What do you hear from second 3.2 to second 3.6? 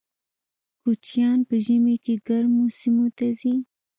ځي